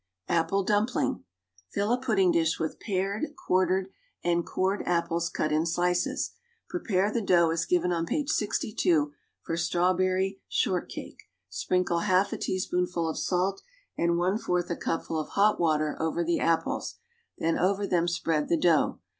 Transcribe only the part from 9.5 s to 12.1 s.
strawbei ry shortcake; sprinkle